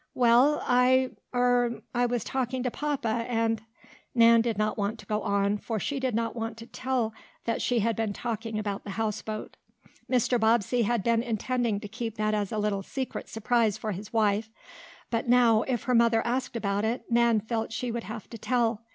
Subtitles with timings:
[0.15, 3.61] "Well, I er I was talking to papa, and"
[4.15, 7.13] Nan did not want to go on, for she did not want to tell
[7.45, 9.57] that she had been talking about the houseboat.
[10.11, 10.39] Mr.
[10.39, 14.49] Bobbsey had been intending to keep that as a little secret surprise for his wife,
[15.11, 18.81] but now, if her mother asked about it, Nan felt she would have to tell.